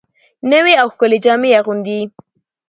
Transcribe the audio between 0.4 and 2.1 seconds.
نوې او ښکلې جامې اغوندي